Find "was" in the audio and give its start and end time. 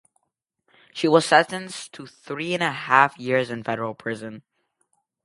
1.07-1.25